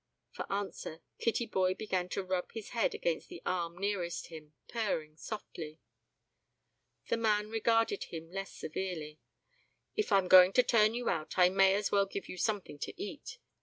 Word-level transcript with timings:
For 0.31 0.51
answer, 0.51 1.03
Kittyboy 1.19 1.77
began 1.77 2.09
to 2.09 2.23
rub 2.23 2.53
his 2.53 2.69
head 2.69 2.95
against 2.95 3.29
the 3.29 3.39
arm 3.45 3.77
nearest 3.77 4.29
him, 4.29 4.53
purring 4.67 5.15
softly. 5.15 5.77
The 7.09 7.17
man 7.17 7.51
regarded 7.51 8.05
him 8.05 8.31
less 8.31 8.51
severely. 8.51 9.19
"If 9.95 10.11
I'm 10.11 10.27
going 10.27 10.53
to 10.53 10.63
turn 10.63 10.95
you 10.95 11.07
out, 11.07 11.37
I 11.37 11.49
may 11.49 11.75
as 11.75 11.91
well 11.91 12.07
give 12.07 12.27
you 12.27 12.39
something 12.39 12.79
to 12.79 12.99
eat. 12.99 13.37